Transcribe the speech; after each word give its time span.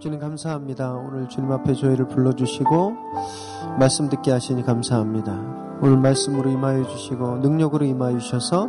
주님 0.00 0.18
감사합니다. 0.18 0.94
오늘 0.94 1.28
주님 1.28 1.52
앞에 1.52 1.74
저희를 1.74 2.08
불러주시고 2.08 2.96
말씀 3.78 4.08
듣게 4.08 4.30
하시니 4.30 4.64
감사합니다. 4.64 5.78
오늘 5.82 5.98
말씀으로 5.98 6.50
임하여 6.50 6.88
주시고 6.88 7.36
능력으로 7.38 7.84
임하여 7.84 8.18
주셔서 8.18 8.66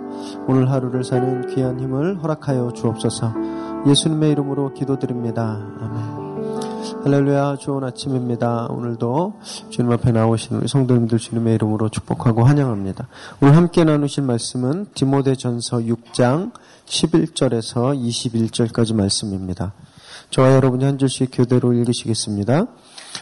오늘 0.49 0.70
하루를 0.70 1.05
사는 1.05 1.47
귀한 1.55 1.79
힘을 1.79 2.21
허락하여 2.21 2.73
주옵소서. 2.73 3.33
예수님의 3.88 4.31
이름으로 4.31 4.73
기도드립니다. 4.73 5.57
아멘. 5.79 6.21
할렐루야 7.05 7.55
좋은 7.55 7.86
아침입니다. 7.86 8.68
오늘도 8.70 9.36
주님 9.70 9.89
앞에 9.93 10.11
나오신 10.11 10.57
우리 10.57 10.68
성도님들 10.68 11.18
주님의 11.18 11.55
이름으로 11.55 11.88
축복하고 11.88 12.43
환영합니다. 12.43 13.07
오늘 13.41 13.55
함께 13.55 13.86
나누실 13.86 14.23
말씀은 14.23 14.88
디모데 14.93 15.36
전서 15.36 15.77
6장 15.77 16.52
11절에서 16.86 17.98
21절까지 17.98 18.93
말씀입니다. 18.93 19.71
저와 20.32 20.54
여러분이 20.54 20.86
한 20.86 20.98
줄씩 20.98 21.32
교대로 21.34 21.73
읽으시겠습니다. 21.73 22.66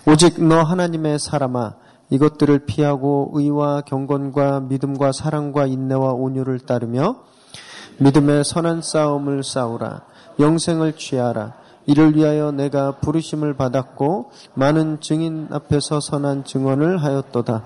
오직 0.06 0.44
너 0.44 0.62
하나님의 0.62 1.18
사람아 1.18 1.74
이것들을 2.12 2.68
피하고 2.68 3.32
의와 3.34 3.82
경건과 3.82 4.60
믿음과 4.62 5.12
사랑과 5.12 5.66
인내와 5.66 6.14
온유를 6.14 6.60
따르며 6.60 7.24
믿음의 7.98 8.44
선한 8.44 8.84
싸움을 8.84 9.44
싸우라 9.44 10.02
영생을 10.40 10.94
취하라 10.94 11.56
이를 11.88 12.16
위하여 12.16 12.52
내가 12.52 13.00
부르심을 13.00 13.56
받았고 13.56 14.30
많은 14.54 15.00
증인 15.02 15.48
앞에서 15.50 16.00
선한 16.00 16.44
증언을 16.44 17.02
하였도다. 17.04 17.66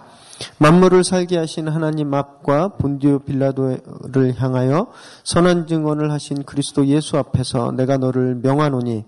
만물을 0.57 1.03
살게 1.03 1.37
하신 1.37 1.67
하나님 1.67 2.13
앞과 2.13 2.77
본디오 2.77 3.19
빌라도를 3.19 4.35
향하여 4.37 4.87
선한 5.25 5.67
증언을 5.67 6.11
하신 6.11 6.43
그리스도 6.43 6.85
예수 6.87 7.17
앞에서 7.17 7.73
내가 7.73 7.97
너를 7.97 8.35
명하노니 8.35 9.03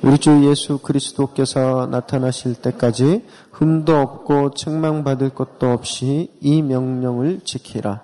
우리 0.00 0.18
주 0.18 0.44
예수 0.48 0.78
그리스도께서 0.78 1.88
나타나실 1.90 2.54
때까지 2.56 3.24
흠도 3.50 3.96
없고 3.96 4.54
책망받을 4.54 5.30
것도 5.30 5.70
없이 5.72 6.30
이 6.40 6.62
명령을 6.62 7.40
지키라. 7.44 8.02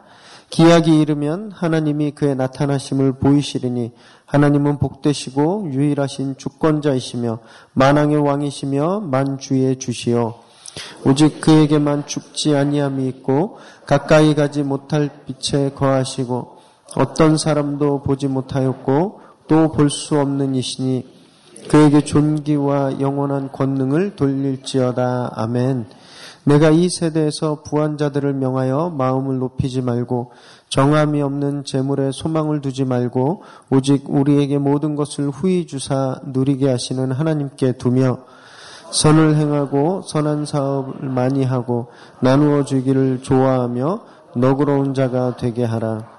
기약이 0.51 1.01
이르면 1.01 1.53
하나님이 1.53 2.13
그의 2.13 2.35
나타나심을 2.37 3.15
보이시리니 3.15 3.93
하나님은 4.27 4.79
복되시고 4.79 5.71
유일하신 5.73 6.37
주권자이시며 6.37 7.39
만왕의 7.73 8.19
왕이시며 8.19 9.01
만주의 9.01 9.79
주시요 9.79 10.35
오직 11.05 11.41
그에게만 11.41 12.07
죽지 12.07 12.55
아니함이 12.55 13.09
있고 13.09 13.59
가까이 13.87 14.35
가지 14.35 14.63
못할 14.63 15.11
빛에 15.27 15.71
거하시고 15.71 16.59
어떤 16.97 17.37
사람도 17.37 18.03
보지 18.03 18.29
못하였고 18.29 19.21
또 19.49 19.73
볼 19.73 19.91
수 19.91 20.19
없는 20.19 20.55
이시니 20.55 21.14
그에게 21.69 22.03
존귀와 22.03 23.01
영원한 23.01 23.51
권능을 23.51 24.17
돌릴지어다. 24.17 25.33
아멘. 25.35 25.87
내가 26.45 26.71
이 26.71 26.89
세대에서 26.91 27.63
부한 27.63 27.97
자들을 27.97 28.35
명하여 28.35 28.91
마음을 28.91 29.39
높이지 29.39 29.81
말고 29.81 30.33
정함이 30.69 31.23
없는 31.23 31.65
재물에 31.65 32.11
소망을 32.13 32.61
두지 32.61 32.85
말고 32.85 33.43
오직 33.71 34.05
우리에게 34.09 34.59
모든 34.59 34.95
것을 34.95 35.31
후히 35.31 35.67
주사 35.67 36.21
누리게 36.27 36.69
하시는 36.71 37.11
하나님께 37.13 37.73
두며 37.79 38.19
선을 38.93 39.37
행하고 39.37 40.03
선한 40.03 40.45
사업을 40.47 41.09
많이 41.09 41.45
하고 41.45 41.89
나누어 42.21 42.65
주기를 42.65 43.23
좋아하며 43.23 44.01
너그러운 44.37 44.95
자가 44.95 45.37
되게 45.37 45.65
하라. 45.65 46.14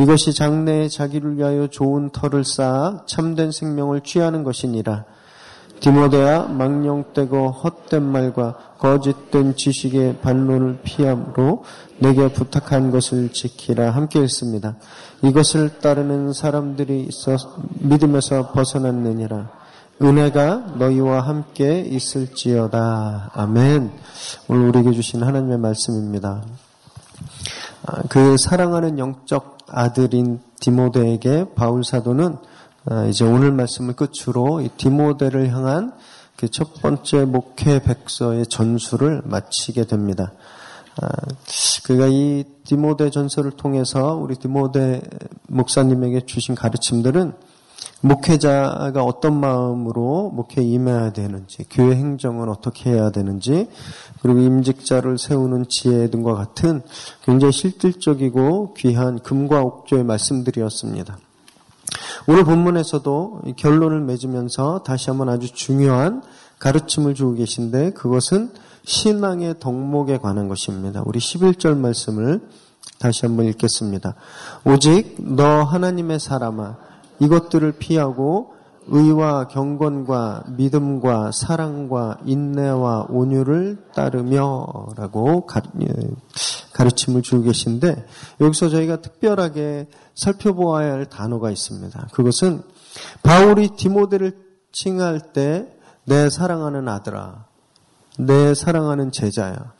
이것이 0.00 0.32
장래에 0.32 0.88
자기를 0.88 1.36
위하여 1.36 1.66
좋은 1.66 2.10
터를 2.10 2.44
쌓아 2.44 3.02
참된 3.06 3.50
생명을 3.50 4.02
취하는 4.02 4.44
것이니라. 4.44 5.04
디모데야 5.80 6.44
망령되고 6.44 7.50
헛된 7.50 8.02
말과 8.02 8.56
거짓된 8.78 9.54
지식의 9.56 10.18
반론을 10.18 10.80
피함으로 10.82 11.64
내게 11.98 12.32
부탁한 12.32 12.90
것을 12.90 13.32
지키라 13.32 13.90
함께 13.90 14.20
했습니다. 14.20 14.76
이것을 15.22 15.78
따르는 15.78 16.32
사람들이 16.32 17.06
있어 17.08 17.36
믿음에서 17.80 18.52
벗어났느니라. 18.52 19.50
은혜가 20.00 20.74
너희와 20.78 21.22
함께 21.22 21.80
있을지어다. 21.80 23.32
아멘. 23.34 23.90
오늘 24.48 24.68
우리에게 24.68 24.92
주신 24.92 25.22
하나님의 25.22 25.58
말씀입니다. 25.58 26.44
아, 27.88 28.02
그 28.10 28.36
사랑하는 28.36 28.98
영적 28.98 29.58
아들인 29.68 30.40
디모데에게 30.60 31.46
바울 31.54 31.84
사도는 31.84 32.36
아, 32.84 33.04
이제 33.06 33.24
오늘 33.24 33.50
말씀을 33.52 33.94
끝으로 33.94 34.62
디모데를 34.76 35.50
향한 35.52 35.92
그 36.36 36.48
첫 36.50 36.74
번째 36.80 37.24
목회 37.24 37.80
백서의 37.80 38.46
전수를 38.46 39.22
마치게 39.24 39.84
됩니다. 39.84 40.32
아, 41.00 41.08
그가 41.84 42.06
이 42.08 42.44
디모데 42.64 43.10
전서를 43.10 43.52
통해서 43.52 44.14
우리 44.14 44.36
디모데 44.36 45.00
목사님에게 45.48 46.26
주신 46.26 46.54
가르침들은 46.54 47.32
목회자가 48.00 49.02
어떤 49.02 49.40
마음으로 49.40 50.30
목회에 50.30 50.64
임해야 50.64 51.12
되는지, 51.12 51.64
교회 51.70 51.96
행정은 51.96 52.48
어떻게 52.48 52.90
해야 52.90 53.10
되는지, 53.10 53.68
그리고 54.22 54.40
임직자를 54.40 55.18
세우는 55.18 55.66
지혜 55.68 56.08
등과 56.08 56.34
같은 56.34 56.82
굉장히 57.22 57.52
실질적이고 57.52 58.74
귀한 58.74 59.18
금과 59.18 59.62
옥조의 59.62 60.04
말씀들이었습니다. 60.04 61.18
오늘 62.26 62.44
본문에서도 62.44 63.42
결론을 63.56 64.00
맺으면서 64.00 64.82
다시 64.82 65.10
한번 65.10 65.28
아주 65.28 65.52
중요한 65.52 66.22
가르침을 66.58 67.14
주고 67.14 67.34
계신데 67.34 67.92
그것은 67.92 68.50
신앙의 68.84 69.56
덕목에 69.60 70.18
관한 70.18 70.48
것입니다. 70.48 71.02
우리 71.06 71.18
11절 71.18 71.76
말씀을 71.76 72.42
다시 72.98 73.26
한번 73.26 73.46
읽겠습니다. 73.46 74.14
오직 74.64 75.16
너 75.18 75.62
하나님의 75.62 76.20
사람아 76.20 76.87
이것들을 77.20 77.72
피하고 77.72 78.54
의와 78.86 79.48
경건과 79.48 80.44
믿음과 80.56 81.32
사랑과 81.32 82.18
인내와 82.24 83.06
온유를 83.10 83.84
따르며라고 83.94 85.46
예, 85.82 85.86
가르침을 86.72 87.22
주고 87.22 87.42
계신데 87.42 88.06
여기서 88.40 88.70
저희가 88.70 89.02
특별하게 89.02 89.88
살펴보아야 90.14 90.92
할 90.92 91.06
단어가 91.06 91.50
있습니다. 91.50 92.08
그것은 92.12 92.62
바울이 93.22 93.70
디모데를 93.76 94.38
칭할 94.72 95.32
때 95.32 95.78
내 96.08 96.30
사랑하는 96.30 96.88
아들아, 96.88 97.44
내 98.18 98.54
사랑하는 98.54 99.12
제자야, 99.12 99.74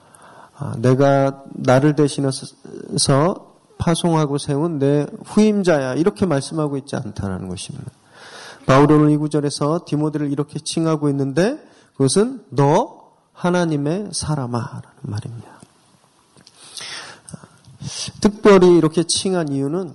아, 0.59 0.75
내가 0.78 1.43
나를 1.55 1.97
대신해서 1.97 3.47
파송하고 3.78 4.38
세운 4.38 4.78
내 4.78 5.06
후임자야 5.24 5.94
이렇게 5.94 6.26
말씀하고 6.26 6.76
있지 6.76 6.96
않다는 6.96 7.48
것입니다. 7.48 7.90
바울은 8.66 9.10
이 9.10 9.16
구절에서 9.16 9.84
디모데를 9.86 10.30
이렇게 10.30 10.58
칭하고 10.58 11.08
있는데 11.08 11.58
그것은 11.92 12.44
너 12.50 13.12
하나님의 13.32 14.10
사람아라는 14.12 14.82
말입니다. 15.02 15.48
특별히 18.20 18.76
이렇게 18.76 19.04
칭한 19.04 19.52
이유는 19.52 19.94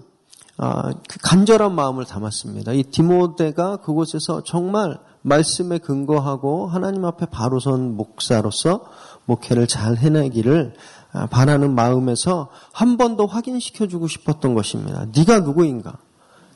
아, 0.58 0.92
그 1.10 1.18
간절한 1.22 1.74
마음을 1.74 2.06
담았습니다. 2.06 2.74
이 2.74 2.84
디모데가 2.84 3.78
그곳에서 3.78 4.44
정말 4.44 5.00
말씀에 5.22 5.80
근거하고 5.80 6.68
하나님 6.68 7.06
앞에 7.06 7.26
바로 7.28 7.60
선 7.60 7.96
목사로서 7.96 8.86
목회를 9.26 9.68
잘 9.68 9.98
해내기를 9.98 10.76
아, 10.76 11.03
바라는 11.30 11.74
마음에서 11.76 12.50
한 12.72 12.98
번 12.98 13.16
더 13.18 13.26
확인시켜 13.26 13.88
주고 13.88 14.08
싶었던 14.08 14.54
것입니다. 14.56 15.06
네가 15.16 15.42
누구인가? 15.42 15.98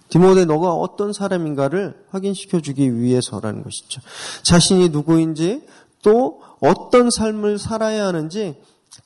디모데 0.10 0.46
너가 0.46 0.74
어떤 0.74 1.14
사람인가를 1.14 2.06
확인시켜 2.10 2.62
주기 2.62 2.98
위해서라는 3.00 3.64
것이죠. 3.64 4.02
자신이 4.44 4.90
누구인지 4.90 5.64
또 6.02 6.42
어떤 6.62 7.10
삶을 7.12 7.60
살아야 7.60 8.08
하는지 8.08 8.56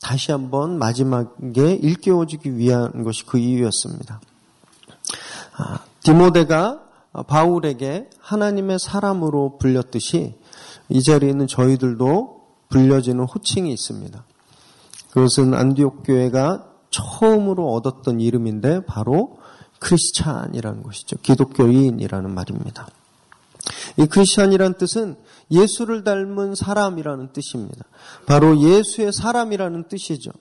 다시 0.01 0.31
한번 0.31 0.77
마지막에 0.77 1.74
일깨워주기 1.75 2.56
위한 2.56 3.03
것이 3.03 3.25
그 3.25 3.38
이유였습니다. 3.39 4.21
아, 5.57 5.80
디모데가 6.03 6.81
바울에게 7.27 8.09
하나님의 8.19 8.80
사람으로 8.80 9.57
불렸듯이 9.57 10.36
이 10.89 11.03
자리에 11.03 11.30
있는 11.30 11.48
저희들도 11.48 12.42
불려지는 12.69 13.25
호칭이 13.25 13.71
있습니다. 13.74 14.24
그것은 15.12 15.54
안디옥 15.54 16.04
교회가 16.06 16.68
처음으로 16.90 17.74
얻었던 17.74 18.19
이름인데 18.19 18.86
바로 18.86 19.38
크리스찬이라는 19.80 20.84
것이죠. 20.84 21.18
기독교인이라는 21.22 22.34
말입니다. 22.34 22.88
이 23.98 24.06
크리스찬이라는 24.06 24.78
뜻은 24.78 25.16
예수를 25.50 26.04
닮은 26.04 26.56
사람이라는 26.56 27.34
뜻입니다. 27.34 27.86
바로 28.25 28.58
예수의 28.60 29.12
사람이라는 29.12 29.88
뜻이죠. 29.88 30.31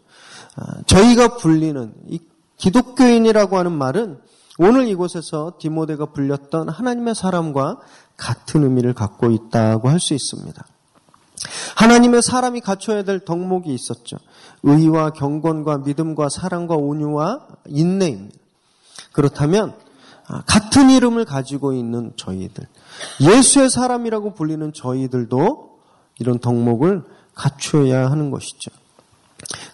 아, 0.56 0.82
저희가 0.86 1.36
불리는 1.36 1.92
이 2.08 2.20
기독교인이라고 2.56 3.58
하는 3.58 3.72
말은 3.72 4.18
오늘 4.58 4.88
이곳에서 4.88 5.54
디모데가 5.58 6.06
불렸던 6.06 6.68
하나님의 6.68 7.14
사람과 7.14 7.78
같은 8.16 8.62
의미를 8.64 8.92
갖고 8.92 9.30
있다고 9.30 9.88
할 9.88 9.98
수 9.98 10.12
있습니다. 10.14 10.64
하나님의 11.76 12.22
사람이 12.22 12.60
갖춰야 12.60 13.02
될 13.02 13.20
덕목이 13.20 13.72
있었죠. 13.72 14.18
의와 14.62 15.10
경건과 15.10 15.78
믿음과 15.78 16.28
사랑과 16.28 16.76
온유와 16.76 17.46
인내입니다. 17.66 18.38
그렇다면 19.12 19.74
아, 20.26 20.42
같은 20.46 20.90
이름을 20.90 21.24
가지고 21.24 21.72
있는 21.72 22.12
저희들, 22.16 22.64
예수의 23.20 23.68
사람이라고 23.68 24.34
불리는 24.34 24.72
저희들도 24.72 25.78
이런 26.20 26.38
덕목을 26.38 27.02
갖춰야 27.34 28.10
하는 28.10 28.30
것이죠. 28.30 28.70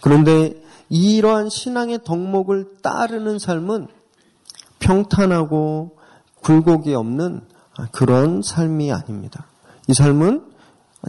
그런데 0.01 0.55
이러한 0.89 1.51
신앙의 1.51 2.05
덕목을 2.05 2.77
따르는 2.83 3.39
삶은 3.39 3.89
평탄하고 4.79 5.99
굴곡이 6.41 6.95
없는 6.95 7.43
그런 7.93 8.41
삶이 8.43 8.93
아닙니다. 8.93 9.47
이 9.89 9.95
삶은 9.95 10.56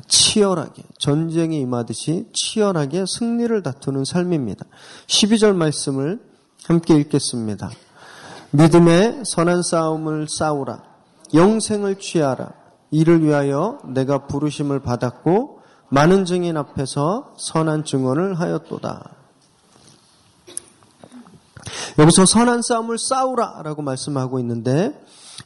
치열하게 0.08 0.84
전쟁이 1.00 1.60
임하듯이 1.62 2.28
치열하게 2.34 3.06
승리를 3.08 3.64
다투는 3.64 4.06
삶입니다. 4.06 4.66
12절 5.08 5.56
말씀을 5.56 6.20
함께 6.66 6.96
읽겠습니다. 6.96 7.70
믿음의 8.52 9.24
선한 9.26 9.64
싸움을 9.64 10.28
싸우라. 10.30 10.84
영생을 11.34 12.00
취하라. 12.00 12.54
이를 12.92 13.24
위하여 13.24 13.80
내가 13.86 14.28
부르심을 14.28 14.80
받았고 14.80 15.60
많은 15.90 16.26
증인 16.26 16.58
앞에서 16.58 17.36
선한 17.38 17.86
증언을 17.86 18.40
하였도다. 18.40 19.12
여기서 22.00 22.26
선한 22.26 22.62
싸움을 22.62 22.98
싸우라라고 22.98 23.82
말씀하고 23.82 24.40
있는데 24.40 24.94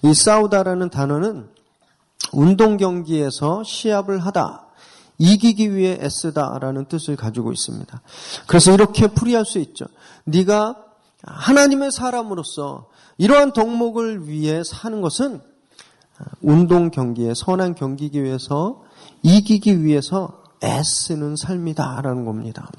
이 0.04 0.14
싸우다라는 0.14 0.90
단어는 0.90 1.50
운동 2.32 2.78
경기에서 2.78 3.64
시합을 3.64 4.20
하다, 4.20 4.68
이기기 5.18 5.76
위해 5.76 6.00
애쓰다라는 6.02 6.86
뜻을 6.86 7.16
가지고 7.16 7.52
있습니다. 7.52 8.02
그래서 8.48 8.72
이렇게 8.72 9.08
풀이할 9.08 9.46
수 9.46 9.60
있죠. 9.60 9.86
네가 10.26 10.76
하나님의 11.24 11.92
사람으로서 11.92 12.88
이러한 13.18 13.54
덕목을 13.54 14.28
위해 14.28 14.64
사는 14.66 15.00
것은 15.02 15.42
운동 16.42 16.90
경기에 16.90 17.34
선한 17.36 17.76
경기기 17.76 18.24
위해서 18.24 18.84
이기기 19.22 19.84
위해서 19.84 20.42
애쓰는 20.64 21.36
삶이다라는 21.36 22.26
겁니다. 22.26 22.70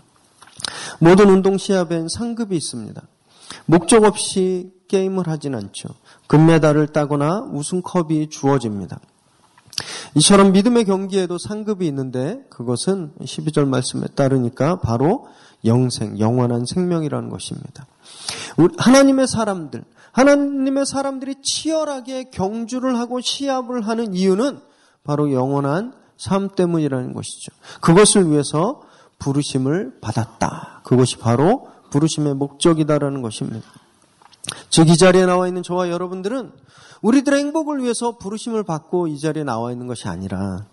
모든 0.98 1.30
운동 1.30 1.58
시합엔 1.58 2.08
상급이 2.08 2.56
있습니다. 2.56 3.02
목적 3.66 4.04
없이 4.04 4.72
게임을 4.88 5.28
하진 5.28 5.54
않죠. 5.54 5.88
금메달을 6.26 6.88
따거나 6.88 7.40
우승컵이 7.52 8.30
주어집니다. 8.30 9.00
이처럼 10.14 10.52
믿음의 10.52 10.84
경기에도 10.84 11.38
상급이 11.38 11.86
있는데 11.86 12.44
그것은 12.50 13.12
12절 13.20 13.66
말씀에 13.66 14.06
따르니까 14.14 14.80
바로 14.80 15.26
영생, 15.64 16.18
영원한 16.18 16.64
생명이라는 16.66 17.30
것입니다. 17.30 17.86
하나님의 18.78 19.26
사람들, 19.28 19.84
하나님의 20.12 20.86
사람들이 20.86 21.36
치열하게 21.42 22.30
경주를 22.30 22.98
하고 22.98 23.20
시합을 23.20 23.86
하는 23.86 24.14
이유는 24.14 24.60
바로 25.04 25.32
영원한 25.32 25.94
삶 26.16 26.50
때문이라는 26.50 27.14
것이죠. 27.14 27.52
그것을 27.80 28.30
위해서 28.30 28.82
부르심을 29.18 29.98
받았다. 30.00 30.82
그것이 30.84 31.16
바로 31.18 31.68
부르심의 31.90 32.34
목적이다라는 32.34 33.22
것입니다. 33.22 33.66
즉, 34.72 34.88
이 34.88 34.96
자리에 34.96 35.26
나와 35.26 35.48
있는 35.48 35.62
저와 35.62 35.90
여러분들은 35.90 36.50
우리들의 37.02 37.38
행복을 37.38 37.82
위해서 37.82 38.16
부르심을 38.16 38.62
받고 38.62 39.06
이 39.06 39.18
자리에 39.18 39.44
나와 39.44 39.70
있는 39.70 39.86
것이 39.86 40.08
아니라 40.08 40.64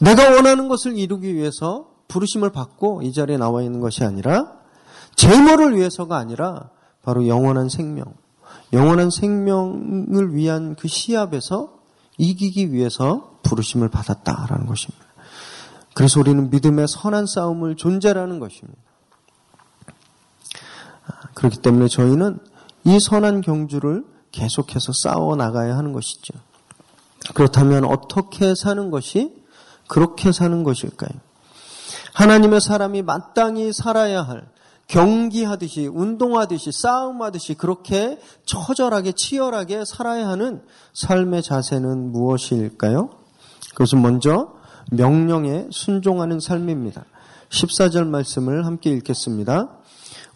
내가 0.00 0.30
원하는 0.30 0.66
것을 0.66 0.96
이루기 0.96 1.34
위해서 1.34 1.90
부르심을 2.08 2.50
받고 2.50 3.02
이 3.02 3.12
자리에 3.12 3.36
나와 3.36 3.60
있는 3.60 3.80
것이 3.80 4.04
아니라 4.04 4.54
제모를 5.16 5.76
위해서가 5.76 6.16
아니라 6.16 6.70
바로 7.02 7.28
영원한 7.28 7.68
생명, 7.68 8.14
영원한 8.72 9.10
생명을 9.10 10.34
위한 10.34 10.76
그 10.76 10.88
시합에서 10.88 11.74
이기기 12.16 12.72
위해서 12.72 13.38
부르심을 13.42 13.90
받았다라는 13.90 14.64
것입니다. 14.64 15.04
그래서 15.92 16.20
우리는 16.20 16.48
믿음의 16.48 16.88
선한 16.88 17.26
싸움을 17.26 17.76
존재라는 17.76 18.38
것입니다. 18.38 18.80
그렇기 21.36 21.58
때문에 21.58 21.86
저희는 21.86 22.38
이 22.84 22.98
선한 22.98 23.42
경주를 23.42 24.04
계속해서 24.32 24.92
싸워 25.02 25.36
나가야 25.36 25.76
하는 25.76 25.92
것이죠. 25.92 26.34
그렇다면 27.34 27.84
어떻게 27.84 28.54
사는 28.54 28.90
것이 28.90 29.34
그렇게 29.86 30.32
사는 30.32 30.62
것일까요? 30.62 31.10
하나님의 32.14 32.60
사람이 32.60 33.02
마땅히 33.02 33.72
살아야 33.72 34.22
할 34.22 34.48
경기하듯이 34.88 35.88
운동하듯이 35.88 36.70
싸움하듯이 36.72 37.54
그렇게 37.54 38.18
처절하게 38.46 39.12
치열하게 39.12 39.84
살아야 39.84 40.28
하는 40.28 40.62
삶의 40.94 41.42
자세는 41.42 42.12
무엇일까요? 42.12 43.10
그것은 43.72 44.00
먼저 44.00 44.54
명령에 44.90 45.66
순종하는 45.70 46.40
삶입니다. 46.40 47.04
14절 47.50 48.06
말씀을 48.06 48.64
함께 48.64 48.90
읽겠습니다. 48.90 49.68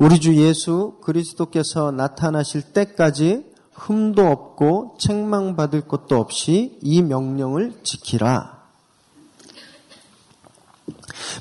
우리 0.00 0.18
주 0.18 0.34
예수 0.34 0.96
그리스도께서 1.02 1.90
나타나실 1.90 2.72
때까지 2.72 3.44
흠도 3.74 4.26
없고 4.26 4.96
책망받을 4.98 5.82
것도 5.82 6.16
없이 6.16 6.78
이 6.80 7.02
명령을 7.02 7.74
지키라. 7.82 8.60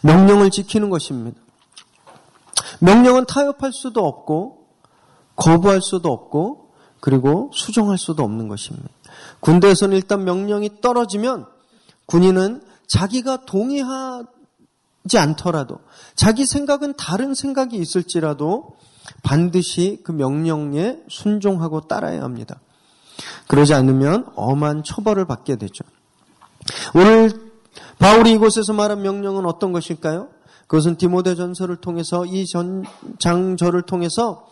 명령을 0.03 0.51
지키는 0.51 0.89
것입니다. 0.89 1.39
명령은 2.81 3.27
타협할 3.27 3.71
수도 3.71 4.05
없고 4.05 4.67
거부할 5.37 5.81
수도 5.81 6.11
없고 6.11 6.73
그리고 6.99 7.51
수정할 7.53 7.97
수도 7.97 8.23
없는 8.23 8.49
것입니다. 8.49 8.89
군대에서는 9.39 9.95
일단 9.95 10.25
명령이 10.25 10.81
떨어지면 10.81 11.45
군인은 12.07 12.61
자기가 12.87 13.45
동의하 13.45 14.25
지 15.07 15.17
않더라도 15.17 15.79
자기 16.15 16.45
생각은 16.45 16.95
다른 16.97 17.33
생각이 17.33 17.77
있을지라도 17.77 18.75
반드시 19.23 20.01
그 20.03 20.11
명령에 20.11 20.97
순종하고 21.09 21.81
따라야 21.81 22.21
합니다. 22.23 22.59
그러지 23.47 23.73
않으면 23.73 24.27
엄한 24.35 24.83
처벌을 24.83 25.25
받게 25.25 25.55
되죠. 25.57 25.83
오늘 26.93 27.31
바울이 27.97 28.31
이곳에서 28.33 28.73
말한 28.73 29.01
명령은 29.01 29.45
어떤 29.45 29.71
것일까요? 29.71 30.29
그것은 30.67 30.97
디모데 30.97 31.35
전서를 31.35 31.77
통해서 31.77 32.25
이 32.25 32.45
전, 32.45 32.83
장절을 33.17 33.83
통해서 33.83 34.47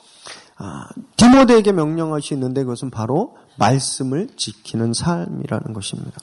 아, 0.57 0.87
디모데에게 1.17 1.71
있는데 2.33 2.63
그것은 2.63 2.89
바로 2.89 3.37
말씀을 3.57 4.29
지키는 4.35 4.93
삶이라는 4.93 5.73
것입니다. 5.73 6.19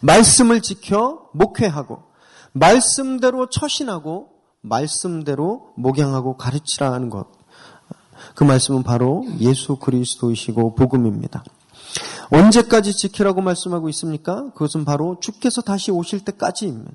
말씀을 0.00 0.60
지켜 0.60 1.28
목회하고 1.32 2.02
말씀대로 2.52 3.48
처신하고 3.48 4.30
말씀대로 4.60 5.72
목양하고 5.76 6.36
가르치라는 6.36 7.10
것. 7.10 7.26
그 8.34 8.44
말씀은 8.44 8.82
바로 8.82 9.24
예수 9.40 9.76
그리스도이시고 9.76 10.74
복음입니다. 10.74 11.44
언제까지 12.30 12.94
지키라고 12.94 13.40
말씀하고 13.40 13.88
있습니까? 13.90 14.50
그것은 14.52 14.84
바로 14.84 15.18
주께서 15.20 15.62
다시 15.62 15.90
오실 15.90 16.24
때까지입니다. 16.24 16.92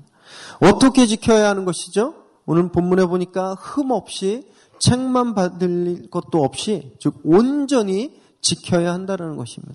어떻게 0.60 1.06
지켜야 1.06 1.48
하는 1.48 1.64
것이죠? 1.64 2.14
오늘 2.46 2.70
본문에 2.70 3.06
보니까 3.06 3.54
흠 3.54 3.90
없이 3.90 4.46
책만 4.78 5.34
받을 5.34 6.08
것도 6.10 6.42
없이 6.42 6.92
즉 7.00 7.20
온전히 7.24 8.20
지켜야 8.40 8.92
한다는 8.92 9.36
것입니다. 9.36 9.74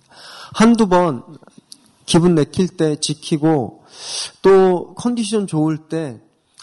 한두 0.53 0.87
번 0.87 1.23
기분 2.09 2.35
내킬 2.35 2.75
때 2.75 2.95
지키고 2.95 3.83
또 4.41 4.93
컨디션 4.95 5.47
좋을 5.47 5.89
때 5.89 6.19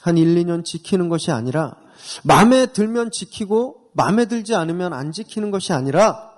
한 0.07 0.17
1, 0.17 0.37
2년 0.37 0.65
지키는 0.65 1.09
것이 1.09 1.33
아니라 1.33 1.75
마음에 2.23 2.67
들면 2.67 3.11
지키고 3.11 3.91
마음에 3.93 4.27
들지 4.27 4.55
않으면 4.55 4.93
안 4.93 5.11
지키는 5.11 5.51
것이 5.51 5.73
아니라 5.73 6.31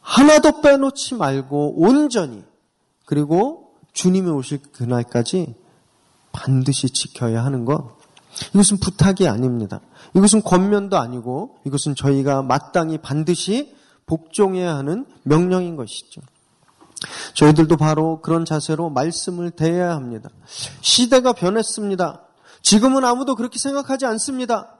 하나도 0.00 0.62
빼놓지 0.62 1.16
말고 1.16 1.82
온전히 1.82 2.42
그리고 3.04 3.74
주님이 3.92 4.30
오실 4.30 4.62
그날까지 4.72 5.54
반드시 6.32 6.88
지켜야 6.88 7.44
하는 7.44 7.66
것. 7.66 7.98
이것은 8.54 8.78
부탁이 8.78 9.28
아닙니다. 9.28 9.80
이것은 10.14 10.40
권면도 10.40 10.96
아니고 10.96 11.58
이것은 11.66 11.94
저희가 11.94 12.40
마땅히 12.42 12.96
반드시 12.96 13.76
복종해야 14.06 14.74
하는 14.74 15.04
명령인 15.24 15.76
것이죠. 15.76 16.22
저희들도 17.34 17.76
바로 17.76 18.20
그런 18.20 18.44
자세로 18.44 18.90
말씀을 18.90 19.50
대해야 19.50 19.92
합니다. 19.94 20.30
시대가 20.80 21.32
변했습니다. 21.32 22.22
지금은 22.62 23.04
아무도 23.04 23.34
그렇게 23.34 23.58
생각하지 23.58 24.06
않습니다. 24.06 24.74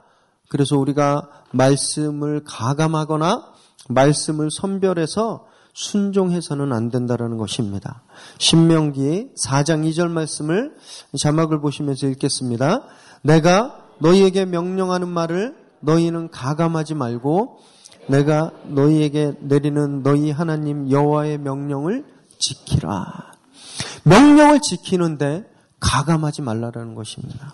그래서 0.49 0.77
우리가 0.77 1.29
말씀을 1.51 2.43
가감하거나 2.45 3.53
말씀을 3.89 4.49
선별해서 4.51 5.45
순종해서는 5.73 6.71
안 6.71 6.89
된다라는 6.89 7.37
것입니다. 7.37 8.03
신명기 8.37 9.31
4장 9.37 9.87
2절 9.89 10.09
말씀을 10.09 10.73
자막을 11.19 11.59
보시면서 11.59 12.07
읽겠습니다. 12.07 12.83
내가 13.21 13.85
너희에게 13.99 14.45
명령하는 14.45 15.07
말을 15.09 15.55
너희는 15.81 16.29
가감하지 16.29 16.95
말고 16.95 17.59
내가 18.07 18.51
너희에게 18.67 19.33
내리는 19.41 20.03
너희 20.03 20.31
하나님 20.31 20.89
여호와의 20.89 21.39
명령을 21.39 22.05
지키라. 22.45 23.33
명령을 24.03 24.59
지키는데 24.61 25.49
가감하지 25.79 26.41
말라라는 26.41 26.95
것입니다. 26.95 27.53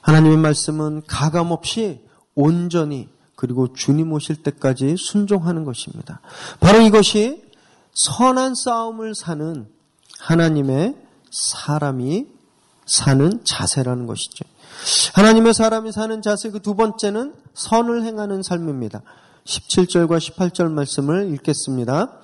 하나님의 0.00 0.38
말씀은 0.38 1.02
가감 1.06 1.50
없이 1.50 2.00
온전히 2.34 3.08
그리고 3.36 3.72
주님 3.72 4.12
오실 4.12 4.42
때까지 4.42 4.96
순종하는 4.96 5.64
것입니다. 5.64 6.20
바로 6.60 6.80
이것이 6.80 7.44
선한 7.94 8.54
싸움을 8.54 9.14
사는 9.14 9.66
하나님의 10.18 10.96
사람이 11.30 12.26
사는 12.86 13.44
자세라는 13.44 14.06
것이죠. 14.06 14.44
하나님의 15.14 15.54
사람이 15.54 15.92
사는 15.92 16.22
자세 16.22 16.50
그 16.50 16.60
두 16.60 16.74
번째는 16.74 17.34
선을 17.54 18.04
행하는 18.04 18.42
삶입니다. 18.42 19.02
17절과 19.44 20.18
18절 20.18 20.70
말씀을 20.70 21.32
읽겠습니다. 21.34 22.20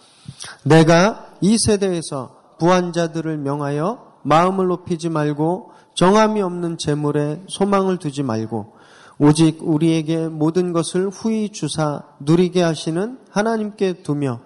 내가 0.65 1.27
이 1.41 1.57
세대에서 1.59 2.57
부한자들을 2.59 3.39
명하여 3.39 4.19
마음을 4.23 4.67
높이지 4.67 5.09
말고 5.09 5.73
정함이 5.95 6.43
없는 6.43 6.79
재물에 6.79 7.43
소망을 7.49 7.99
두지 7.99 8.23
말고 8.23 8.77
오직 9.19 9.59
우리에게 9.63 10.29
모든 10.29 10.73
것을 10.73 11.09
후히 11.09 11.51
주사 11.51 12.03
누리게 12.21 12.63
하시는 12.63 13.19
하나님께 13.31 14.03
두며 14.03 14.41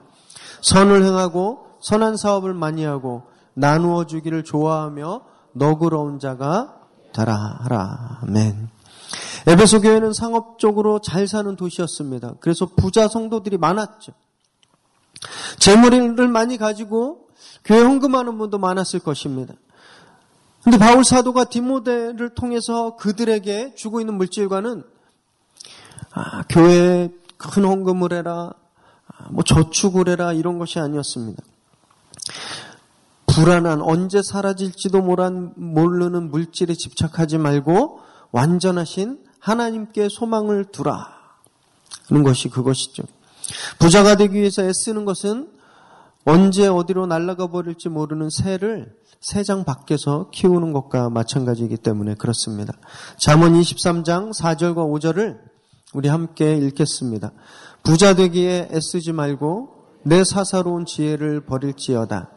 선을 0.62 1.04
행하고 1.04 1.66
선한 1.80 2.16
사업을 2.16 2.54
많이 2.54 2.84
하고 2.84 3.24
나누어 3.54 4.06
주기를 4.06 4.44
좋아하며 4.44 5.22
너그러운 5.52 6.18
자가 6.18 6.76
되라 7.12 7.58
하라. 7.64 8.20
아멘. 8.22 8.70
에베소 9.46 9.80
교회는 9.80 10.12
상업적으로 10.12 11.00
잘 11.00 11.26
사는 11.26 11.54
도시였습니다. 11.56 12.34
그래서 12.40 12.66
부자 12.66 13.08
성도들이 13.08 13.58
많았죠. 13.58 14.12
재물을 15.58 16.28
많이 16.28 16.56
가지고 16.56 17.28
교회 17.64 17.80
헌금하는 17.80 18.38
분도 18.38 18.58
많았을 18.58 19.00
것입니다. 19.00 19.54
근데 20.62 20.78
바울 20.78 21.04
사도가 21.04 21.44
디모데를 21.44 22.34
통해서 22.34 22.96
그들에게 22.96 23.74
주고 23.74 24.00
있는 24.00 24.14
물질과는 24.14 24.84
아, 26.14 26.42
교회에 26.42 27.10
큰 27.36 27.64
헌금을 27.64 28.12
해라, 28.12 28.52
아, 29.08 29.28
뭐 29.30 29.42
저축을 29.42 30.08
해라 30.08 30.32
이런 30.32 30.58
것이 30.58 30.78
아니었습니다. 30.78 31.42
불안한 33.26 33.80
언제 33.80 34.20
사라질지도 34.22 35.00
모르는 35.00 36.30
물질에 36.30 36.74
집착하지 36.74 37.38
말고 37.38 38.00
완전하신 38.32 39.18
하나님께 39.38 40.08
소망을 40.10 40.66
두라 40.66 41.08
하는 42.08 42.22
것이 42.22 42.48
그것이죠. 42.48 43.04
부자가 43.78 44.16
되기 44.16 44.34
위해서 44.34 44.62
애쓰는 44.62 45.04
것은 45.04 45.50
언제 46.24 46.66
어디로 46.68 47.06
날아가 47.06 47.48
버릴지 47.48 47.88
모르는 47.88 48.30
새를 48.30 48.94
새장 49.20 49.64
밖에서 49.64 50.30
키우는 50.32 50.72
것과 50.72 51.10
마찬가지이기 51.10 51.76
때문에 51.76 52.14
그렇습니다. 52.14 52.74
잠언 53.18 53.54
23장 53.54 54.32
4절과 54.32 54.76
5절을 54.76 55.38
우리 55.94 56.08
함께 56.08 56.56
읽겠습니다. 56.56 57.32
부자 57.82 58.14
되기에 58.14 58.70
애쓰지 58.72 59.12
말고 59.12 59.82
내 60.04 60.24
사사로운 60.24 60.86
지혜를 60.86 61.44
버릴지어다. 61.44 62.30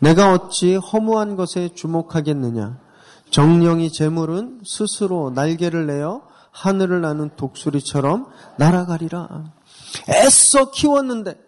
내가 0.00 0.32
어찌 0.32 0.76
허무한 0.76 1.36
것에 1.36 1.70
주목하겠느냐? 1.74 2.85
정령이 3.30 3.92
재물은 3.92 4.60
스스로 4.64 5.30
날개를 5.34 5.86
내어 5.86 6.22
하늘을 6.50 7.00
나는 7.00 7.30
독수리처럼 7.36 8.26
날아가리라. 8.56 9.52
애써 10.08 10.70
키웠는데 10.70 11.46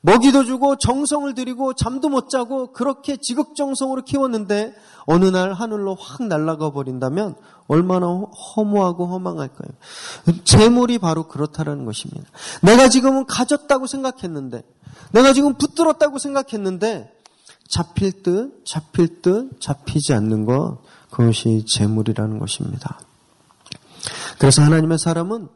먹이도 0.00 0.44
주고 0.44 0.76
정성을 0.76 1.32
들이고 1.34 1.74
잠도 1.74 2.08
못 2.08 2.28
자고 2.28 2.72
그렇게 2.72 3.16
지극정성으로 3.16 4.02
키웠는데 4.02 4.74
어느 5.06 5.24
날 5.26 5.52
하늘로 5.52 5.96
확 5.96 6.22
날아가 6.22 6.70
버린다면 6.70 7.34
얼마나 7.66 8.06
허무하고 8.06 9.06
허망할까요? 9.06 9.70
재물이 10.44 10.98
바로 10.98 11.26
그렇다라는 11.26 11.84
것입니다. 11.84 12.28
내가 12.62 12.88
지금은 12.88 13.26
가졌다고 13.26 13.86
생각했는데 13.86 14.62
내가 15.12 15.32
지금 15.32 15.54
붙들었다고 15.54 16.18
생각했는데 16.18 17.12
잡힐 17.68 18.22
듯 18.22 18.64
잡힐 18.64 19.20
듯 19.20 19.60
잡히지 19.60 20.14
않는 20.14 20.44
것 20.46 20.78
그것이 21.10 21.64
재물이라는 21.66 22.38
것입니다. 22.38 23.00
그래서 24.38 24.62
하나님의 24.62 24.98
사람은 24.98 25.48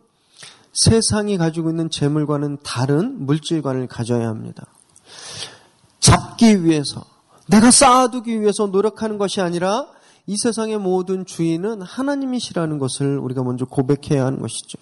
세상이 0.73 1.37
가지고 1.37 1.71
있는 1.71 1.91
재물과는 1.91 2.59
다른 2.63 3.27
물질관을 3.27 3.87
가져야 3.87 4.29
합니다. 4.29 4.67
잡기 6.01 6.65
위해서, 6.65 7.05
내가 7.47 7.71
쌓아두기 7.71 8.41
위해서 8.41 8.67
노력하는 8.67 9.19
것이 9.19 9.41
아니라 9.41 9.87
이 10.27 10.37
세상의 10.37 10.79
모든 10.79 11.27
주인은 11.27 11.83
하나님이시라는 11.83 12.79
것을 12.79 13.19
우리가 13.19 13.43
먼저 13.43 13.65
고백해야 13.65 14.25
하는 14.25 14.41
것이죠. 14.41 14.79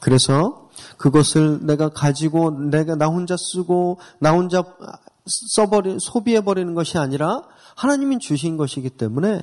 그래서 0.00 0.68
그것을 0.96 1.66
내가 1.66 1.88
가지고 1.88 2.50
내가 2.50 2.94
나 2.94 3.06
혼자 3.06 3.36
쓰고 3.36 3.98
나 4.20 4.32
혼자 4.32 4.62
써버리 5.56 5.98
소비해 6.00 6.42
버리는 6.42 6.72
것이 6.74 6.98
아니라 6.98 7.42
하나님이 7.78 8.18
주신 8.18 8.56
것이기 8.56 8.90
때문에 8.90 9.40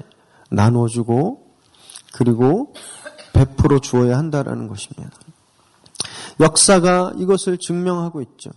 나눠주고 0.51 1.55
그리고 2.13 2.73
베풀어 3.31 3.79
주어야 3.79 4.17
한다라는 4.17 4.67
것입니다. 4.67 5.09
역사가 6.41 7.13
이것을 7.17 7.57
증명하고 7.57 8.21
있죠. 8.21 8.51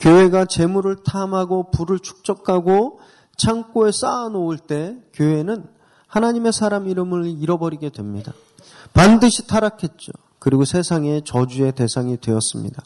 교회가 0.00 0.46
재물을 0.46 0.96
탐하고 1.04 1.70
불을 1.70 1.98
축적하고 1.98 3.00
창고에 3.36 3.92
쌓아 3.92 4.30
놓을 4.30 4.56
때 4.56 4.96
교회는 5.12 5.66
하나님의 6.06 6.54
사람 6.54 6.88
이름을 6.88 7.26
잃어버리게 7.26 7.90
됩니다. 7.90 8.32
반드시 8.94 9.46
타락했죠. 9.46 10.12
그리고 10.38 10.64
세상의 10.64 11.22
저주의 11.26 11.72
대상이 11.72 12.16
되었습니다. 12.16 12.82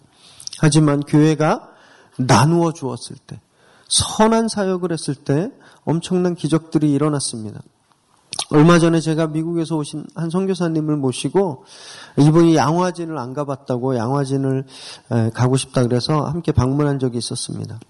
하지만 0.59 1.01
교회가 1.01 1.69
나누어 2.19 2.73
주었을 2.73 3.17
때, 3.29 3.41
선한 3.89 4.49
사역을 4.49 4.91
했을 4.91 5.15
때 5.15 5.53
엄청난 5.87 6.35
기적들이 6.35 6.93
일어났습니다. 6.93 7.63
얼마 8.51 8.79
전에 8.79 9.01
제가 9.01 9.29
미국에서 9.29 9.77
오신 9.77 10.05
한 10.15 10.29
선교사님을 10.29 10.97
모시고 10.97 11.65
이분이 12.19 12.55
양화진을 12.55 13.17
안 13.19 13.33
가봤다고 13.33 13.97
양화진을 13.97 14.65
가고 15.33 15.57
싶다 15.57 15.83
그래서 15.83 16.25
함께 16.25 16.53
방문한 16.53 16.99
적이 16.99 17.19
있었습니다. 17.19 17.81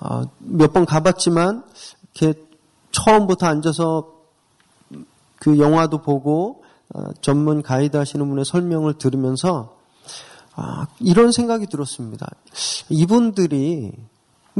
어, 0.00 0.22
몇번 0.38 0.84
가봤지만 0.84 1.64
이렇게 2.14 2.38
처음부터 2.90 3.46
앉아서 3.46 4.12
그 5.38 5.58
영화도 5.58 6.02
보고 6.02 6.64
어, 6.94 7.00
전문 7.20 7.62
가이드 7.62 7.96
하시는 7.96 8.28
분의 8.28 8.44
설명을 8.44 8.94
들으면서 8.94 9.76
아, 10.56 10.86
이런 11.00 11.32
생각이 11.32 11.66
들었습니다. 11.66 12.28
이분들이 12.88 13.92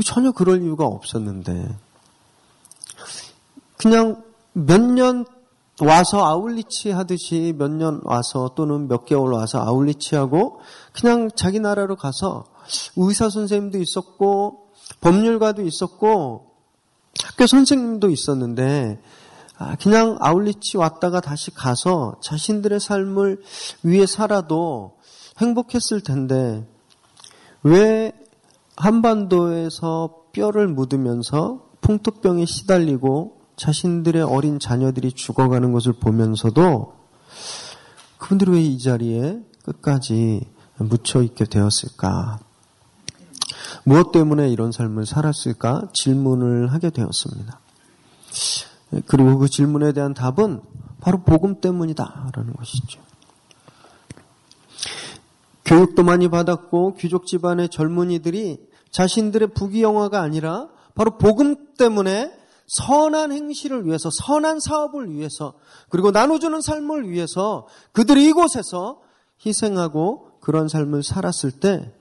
전혀 0.04 0.32
그럴 0.32 0.62
이유가 0.62 0.86
없었는데 0.86 1.76
그냥 3.84 4.22
몇 4.54 4.80
년 4.80 5.26
와서 5.82 6.24
아울리치 6.24 6.90
하듯이 6.90 7.54
몇 7.58 7.70
년 7.72 8.00
와서 8.04 8.52
또는 8.56 8.88
몇 8.88 9.04
개월 9.04 9.34
와서 9.34 9.58
아울리치 9.58 10.16
하고 10.16 10.60
그냥 10.94 11.28
자기 11.36 11.60
나라로 11.60 11.96
가서 11.96 12.46
의사 12.96 13.28
선생님도 13.28 13.78
있었고 13.78 14.68
법률가도 15.02 15.60
있었고 15.62 16.52
학교 17.22 17.46
선생님도 17.46 18.08
있었는데 18.08 19.02
아, 19.58 19.76
그냥 19.76 20.16
아울리치 20.18 20.78
왔다가 20.78 21.20
다시 21.20 21.50
가서 21.50 22.16
자신들의 22.22 22.80
삶을 22.80 23.42
위해 23.82 24.06
살아도 24.06 24.96
행복했을 25.38 26.00
텐데 26.00 26.66
왜 27.62 28.12
한반도에서 28.76 30.22
뼈를 30.32 30.68
묻으면서 30.68 31.66
풍토병에 31.82 32.46
시달리고 32.46 33.33
자신들의 33.56 34.22
어린 34.22 34.58
자녀들이 34.58 35.12
죽어가는 35.12 35.72
것을 35.72 35.92
보면서도 35.92 36.94
그분들이 38.18 38.50
왜 38.52 38.60
이 38.60 38.78
자리에 38.78 39.40
끝까지 39.64 40.46
묻혀 40.78 41.22
있게 41.22 41.44
되었을까? 41.44 42.38
무엇 43.84 44.12
때문에 44.12 44.50
이런 44.50 44.72
삶을 44.72 45.06
살았을까? 45.06 45.88
질문을 45.92 46.72
하게 46.72 46.90
되었습니다. 46.90 47.60
그리고 49.06 49.38
그 49.38 49.48
질문에 49.48 49.92
대한 49.92 50.14
답은 50.14 50.60
바로 51.00 51.22
복음 51.22 51.60
때문이다라는 51.60 52.54
것이죠. 52.54 53.02
교육도 55.64 56.02
많이 56.02 56.28
받았고 56.28 56.94
귀족 56.96 57.26
집안의 57.26 57.68
젊은이들이 57.68 58.58
자신들의 58.90 59.48
부귀영화가 59.48 60.20
아니라 60.20 60.68
바로 60.94 61.18
복음 61.18 61.74
때문에 61.76 62.32
선한 62.66 63.32
행실을 63.32 63.86
위해서 63.86 64.10
선한 64.10 64.60
사업을 64.60 65.10
위해서 65.10 65.54
그리고 65.90 66.10
나눠주는 66.10 66.60
삶을 66.60 67.10
위해서 67.10 67.66
그들이 67.92 68.26
이곳에서 68.26 69.00
희생하고 69.44 70.28
그런 70.40 70.68
삶을 70.68 71.02
살았을 71.02 71.52
때 71.52 71.92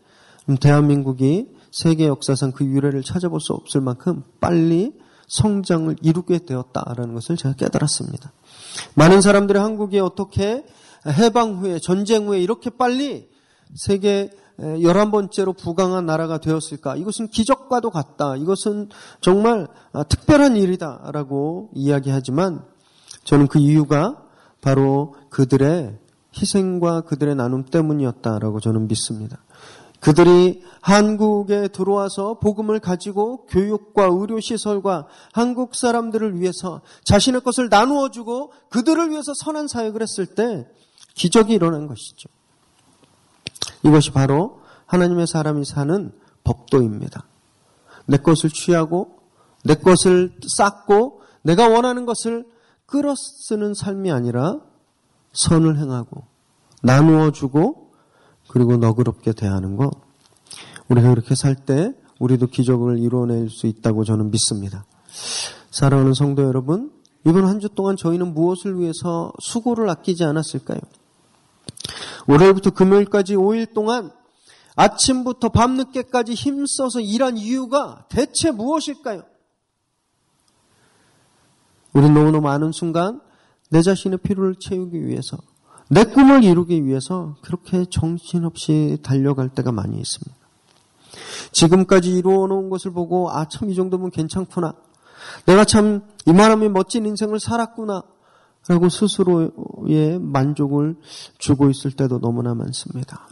대한민국이 0.62 1.48
세계 1.72 2.08
역사상 2.08 2.52
그 2.52 2.66
유래를 2.66 3.04
찾아볼 3.04 3.40
수 3.40 3.54
없을 3.54 3.82
만큼 3.82 4.24
빨리 4.40 4.94
성장을 5.28 5.96
이루게 6.02 6.40
되었다라는 6.46 7.14
것을 7.16 7.38
제가 7.38 7.56
깨달았습니다. 7.56 8.32
많은 8.96 9.22
사람들이 9.22 9.58
한국이 9.58 10.00
어떻게 10.00 10.66
해방 11.08 11.56
후에 11.56 11.80
전쟁 11.80 12.28
후에 12.28 12.40
이렇게 12.40 12.70
빨리 12.70 13.30
세계 13.76 14.30
열한 14.60 15.12
번째로 15.12 15.54
부강한 15.54 16.06
나라가 16.06 16.38
되었을까? 16.38 16.96
이것은 16.96 17.30
기적과도 17.30 17.90
같다. 17.90 18.36
이것은 18.36 18.90
정말 19.22 19.68
아, 19.92 20.04
특별한 20.04 20.56
일이다라고 20.58 21.72
이야기하지만 21.74 22.64
저는 23.24 23.48
그 23.48 23.60
이유가 23.60 24.22
바로 24.62 25.16
그들의 25.30 25.98
희생과 26.40 27.02
그들의 27.02 27.36
나눔 27.36 27.66
때문이었다라고 27.66 28.60
저는 28.60 28.88
믿습니다. 28.88 29.44
그들이 30.00 30.62
한국에 30.82 31.70
들어와서 31.70 32.38
복음을 32.40 32.80
가지고 32.80 33.46
교육과 33.46 34.08
의료시설과 34.12 35.08
한국 35.32 35.76
사람들을 35.76 36.42
위해서 36.42 36.82
자신의 37.06 37.42
것을 37.42 37.70
나누어 37.70 38.10
주고 38.10 38.52
그들을 38.70 39.12
위해서 39.12 39.32
선한 39.34 39.70
사역을 39.70 40.02
했을 40.02 40.26
때 40.26 40.68
기적이 41.16 41.54
일어난 41.54 41.88
것이죠. 41.88 42.28
이것이 43.84 44.12
바로 44.12 44.62
하나님의 44.86 45.28
사람이 45.28 45.66
사는 45.66 46.12
법도입니다. 46.44 47.26
내 48.06 48.18
것을 48.18 48.50
취하고 48.50 49.20
내 49.64 49.76
것을 49.76 50.38
쌓고 50.58 51.22
내가 51.42 51.68
원하는 51.70 52.06
것을 52.06 52.46
끌어 52.86 53.16
쓰는 53.16 53.74
삶이 53.74 54.12
아니라 54.12 54.60
선을 55.34 55.78
행하고 55.80 56.24
나누어 56.82 57.32
주고 57.32 57.92
그리고 58.50 58.78
너그럽게 58.78 59.34
대하는 59.34 59.78
것. 59.78 59.92
우리가 60.90 61.10
그렇게 61.10 61.34
살 61.36 61.56
때 61.56 61.94
우리도 62.20 62.48
기적을 62.48 63.00
이루어낼 63.00 63.50
수 63.50 63.68
있다고 63.68 64.04
저는 64.04 64.32
믿습니다. 64.32 64.86
사랑하는 65.72 66.14
성도 66.14 66.44
여러분, 66.44 66.92
이번 67.26 67.46
한 67.46 67.60
주 67.60 67.70
동안 67.70 67.96
저희는 67.98 68.34
무엇을 68.34 68.80
위해서 68.80 69.32
수고를 69.40 69.90
아끼지 69.90 70.24
않았을까요? 70.24 70.80
월요일부터 72.28 72.72
금요일까지 72.72 73.36
5일 73.36 73.74
동안 73.74 74.12
아침부터 74.76 75.50
밤늦게까지 75.50 76.34
힘써서 76.34 77.00
일한 77.00 77.38
이유가 77.38 78.06
대체 78.10 78.52
무엇일까요? 78.52 79.24
우리는 81.94 82.14
너무너무 82.14 82.42
많은 82.42 82.72
순간 82.72 83.22
내 83.70 83.82
자신의 83.82 84.20
필요를 84.20 84.56
채우기 84.60 85.06
위해서 85.06 85.38
내 85.90 86.04
꿈을 86.06 86.44
이루기 86.44 86.86
위해서 86.86 87.36
그렇게 87.44 87.86
정신없이 87.86 88.98
달려갈 89.04 89.50
때가 89.50 89.72
많이 89.72 90.00
있습니다. 90.00 90.36
지금까지 91.52 92.12
이루어 92.12 92.48
놓은 92.48 92.70
것을 92.70 92.92
보고 92.92 93.30
아 93.30 93.46
참 93.46 93.70
이 93.70 93.76
정도면 93.76 94.10
괜찮구나. 94.10 94.74
내가 95.46 95.66
참 95.66 96.02
이만하면 96.26 96.74
멋진 96.74 97.06
인생을 97.06 97.40
살았구나. 97.40 98.04
라고 98.68 98.88
스스로의 98.88 100.20
만족을 100.20 100.96
주고 101.38 101.70
있을 101.70 101.92
때도 101.92 102.20
너무나 102.20 102.54
많습니다. 102.54 103.28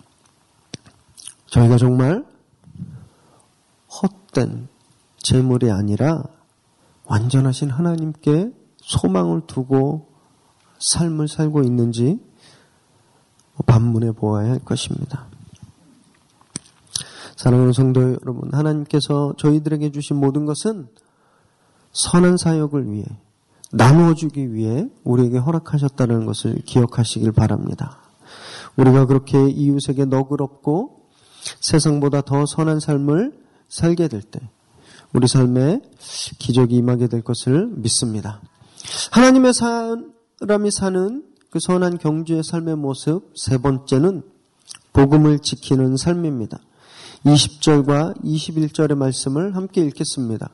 저희가 1.47 1.77
정말 1.77 2.25
헛된 4.01 4.67
재물이 5.17 5.71
아니라 5.71 6.23
완전하신 7.05 7.69
하나님께 7.69 8.51
소망을 8.77 9.41
두고 9.47 10.07
삶을 10.79 11.27
살고 11.27 11.61
있는지 11.63 12.19
반문해 13.65 14.13
보아야 14.13 14.51
할 14.51 14.59
것입니다. 14.59 15.27
사랑하는 17.35 17.73
성도 17.73 18.01
여러분, 18.01 18.53
하나님께서 18.53 19.33
저희들에게 19.37 19.91
주신 19.91 20.17
모든 20.17 20.45
것은 20.45 20.87
선한 21.91 22.37
사역을 22.37 22.91
위해 22.91 23.05
나누어주기 23.73 24.53
위해 24.53 24.87
우리에게 25.03 25.37
허락하셨다는 25.37 26.25
것을 26.25 26.61
기억하시길 26.65 27.31
바랍니다. 27.31 27.99
우리가 28.75 29.05
그렇게 29.05 29.49
이웃에게 29.49 30.05
너그럽고 30.05 31.07
세상보다 31.61 32.21
더 32.21 32.45
선한 32.45 32.79
삶을 32.79 33.39
살게 33.69 34.07
될 34.07 34.21
때, 34.21 34.39
우리 35.13 35.27
삶에 35.27 35.81
기적이 36.39 36.75
임하게 36.77 37.07
될 37.07 37.21
것을 37.21 37.67
믿습니다. 37.67 38.41
하나님의 39.11 39.53
사람이 39.53 40.71
사는 40.71 41.23
그 41.49 41.59
선한 41.59 41.97
경주의 41.97 42.43
삶의 42.43 42.77
모습 42.77 43.33
세 43.35 43.57
번째는 43.57 44.23
복음을 44.93 45.39
지키는 45.39 45.97
삶입니다. 45.97 46.59
20절과 47.25 48.23
21절의 48.23 48.95
말씀을 48.95 49.55
함께 49.55 49.81
읽겠습니다. 49.81 50.49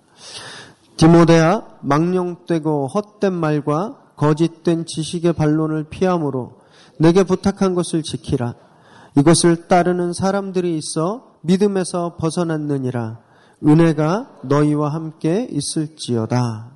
디모데야 0.98 1.80
망령되고 1.82 2.88
헛된 2.88 3.34
말과 3.34 3.98
거짓된 4.16 4.86
지식의 4.86 5.34
반론을 5.34 5.86
피함으로 5.86 6.60
내게 7.00 7.24
부탁한 7.24 7.76
것을 7.76 8.02
지키라. 8.02 8.56
이것을 9.16 9.68
따르는 9.68 10.14
사람들이 10.14 10.78
있어 10.78 11.36
믿음에서 11.42 12.18
벗어났느니라. 12.18 13.20
은혜가 13.66 14.40
너희와 14.44 14.90
함께 14.90 15.48
있을지어다. 15.50 16.72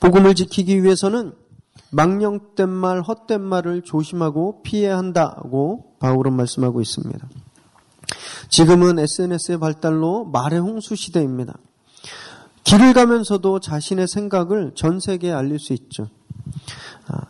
복음을 0.00 0.34
지키기 0.34 0.82
위해서는 0.82 1.32
망령된 1.90 2.68
말, 2.68 3.02
헛된 3.02 3.40
말을 3.40 3.82
조심하고 3.82 4.62
피해야 4.62 4.96
한다고 4.96 5.94
바울은 6.00 6.32
말씀하고 6.32 6.80
있습니다. 6.80 7.28
지금은 8.48 8.98
SNS의 8.98 9.58
발달로 9.58 10.24
말의 10.26 10.60
홍수 10.60 10.96
시대입니다. 10.96 11.54
길을 12.64 12.92
가면서도 12.92 13.60
자신의 13.60 14.08
생각을 14.08 14.72
전 14.74 15.00
세계에 15.00 15.32
알릴 15.32 15.58
수 15.58 15.72
있죠. 15.72 16.08
아, 17.08 17.22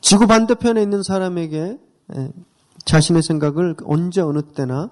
지구 0.00 0.26
반대편에 0.26 0.82
있는 0.82 1.02
사람에게 1.02 1.78
자신의 2.84 3.22
생각을 3.22 3.76
언제 3.84 4.20
어느 4.20 4.42
때나 4.42 4.90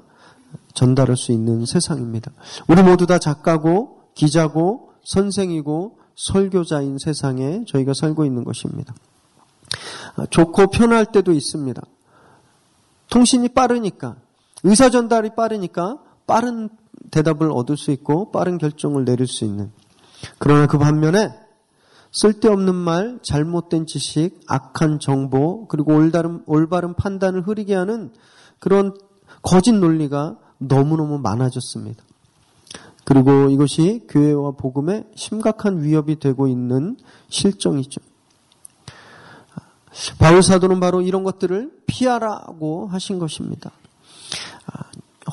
전달할 0.74 1.16
수 1.16 1.32
있는 1.32 1.66
세상입니다. 1.66 2.32
우리 2.68 2.82
모두 2.82 3.06
다 3.06 3.18
작가고 3.18 4.00
기자고 4.14 4.92
선생이고 5.04 5.98
설교자인 6.14 6.98
세상에 6.98 7.64
저희가 7.66 7.92
살고 7.94 8.24
있는 8.24 8.44
것입니다. 8.44 8.94
아, 10.16 10.26
좋고 10.26 10.68
편할 10.68 11.06
때도 11.06 11.32
있습니다. 11.32 11.82
통신이 13.08 13.50
빠르니까 13.50 14.16
의사 14.64 14.90
전달이 14.90 15.30
빠르니까 15.34 15.98
빠른 16.26 16.68
대답을 17.10 17.50
얻을 17.50 17.76
수 17.76 17.90
있고 17.90 18.30
빠른 18.30 18.58
결정을 18.58 19.04
내릴 19.04 19.26
수 19.26 19.44
있는. 19.44 19.72
그러나 20.38 20.66
그 20.66 20.78
반면에 20.78 21.30
쓸데없는 22.12 22.74
말, 22.74 23.18
잘못된 23.22 23.86
지식, 23.86 24.40
악한 24.46 25.00
정보, 25.00 25.66
그리고 25.66 25.94
올바른, 25.94 26.42
올바른 26.46 26.94
판단을 26.94 27.48
흐리게 27.48 27.74
하는 27.74 28.12
그런 28.58 28.94
거짓 29.40 29.72
논리가 29.72 30.36
너무너무 30.58 31.18
많아졌습니다. 31.18 32.04
그리고 33.04 33.48
이것이 33.48 34.06
교회와 34.08 34.52
복음에 34.52 35.04
심각한 35.16 35.82
위협이 35.82 36.20
되고 36.20 36.46
있는 36.46 36.96
실정이죠. 37.28 38.00
바울 40.18 40.42
사도는 40.42 40.80
바로 40.80 41.02
이런 41.02 41.24
것들을 41.24 41.82
피하라고 41.86 42.86
하신 42.86 43.18
것입니다. 43.18 43.70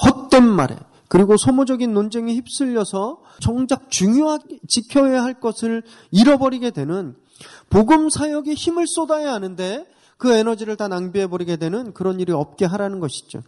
헛된 0.06 0.44
말에 0.44 0.78
그리고 1.08 1.38
소모적인 1.38 1.94
논쟁에 1.94 2.34
휩쓸려서 2.36 3.22
정작 3.40 3.90
중요하게 3.90 4.60
지켜야 4.68 5.24
할 5.24 5.40
것을 5.40 5.84
잃어버리게 6.12 6.72
되는 6.72 7.16
복음 7.70 8.10
사역에 8.10 8.54
힘을 8.54 8.86
쏟아야 8.88 9.34
하는데 9.34 9.86
그 10.18 10.34
에너지를 10.34 10.76
다 10.76 10.88
낭비해 10.88 11.28
버리게 11.28 11.56
되는 11.56 11.94
그런 11.94 12.20
일이 12.20 12.32
없게 12.32 12.66
하라는 12.66 13.00
것이죠. 13.00 13.42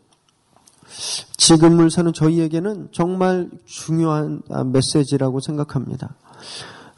지금을 1.37 1.91
사는 1.91 2.11
저희에게는 2.11 2.89
정말 2.91 3.49
중요한 3.65 4.41
메시지라고 4.71 5.39
생각합니다. 5.39 6.15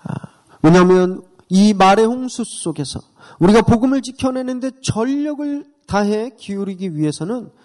아, 0.03 0.13
왜냐하면 0.61 1.21
이 1.49 1.73
말의 1.73 2.05
홍수 2.05 2.43
속에서 2.45 2.99
우리가 3.39 3.63
복음을 3.63 4.01
지켜내는데 4.01 4.71
전력을 4.81 5.65
다해 5.87 6.31
기울이기 6.37 6.95
위해서는 6.95 7.35
음, 7.35 7.62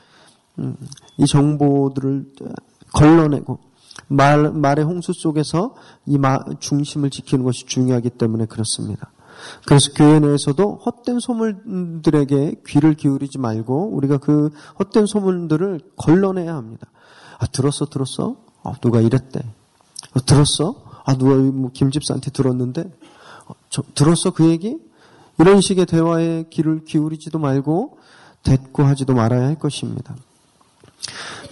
이 1.16 1.26
정보들을 1.26 2.32
걸러내고 2.92 3.58
말, 4.08 4.50
말의 4.52 4.84
홍수 4.84 5.12
속에서 5.12 5.74
이 6.06 6.18
마, 6.18 6.38
중심을 6.60 7.10
지키는 7.10 7.44
것이 7.44 7.66
중요하기 7.66 8.10
때문에 8.10 8.46
그렇습니다. 8.46 9.10
그래서 9.66 9.92
교회 9.94 10.18
내에서도 10.18 10.80
헛된 10.84 11.20
소문들에게 11.20 12.62
귀를 12.66 12.94
기울이지 12.94 13.38
말고 13.38 13.90
우리가 13.94 14.18
그 14.18 14.50
헛된 14.78 15.06
소문들을 15.06 15.80
걸러내야 15.96 16.54
합니다. 16.54 16.86
아, 17.38 17.46
들었어, 17.46 17.86
들었어? 17.86 18.36
아, 18.64 18.72
누가 18.80 19.00
이랬대. 19.00 19.40
아, 20.14 20.20
들었어? 20.20 20.82
아, 21.04 21.14
누가 21.16 21.36
뭐 21.36 21.70
김집사한테 21.72 22.30
들었는데? 22.30 22.90
아, 23.46 23.52
저, 23.70 23.82
들었어, 23.94 24.32
그 24.32 24.48
얘기? 24.50 24.78
이런 25.38 25.60
식의 25.60 25.86
대화에 25.86 26.46
귀를 26.50 26.84
기울이지도 26.84 27.38
말고 27.38 27.98
대꾸하지도 28.42 29.14
말아야 29.14 29.46
할 29.46 29.58
것입니다. 29.58 30.16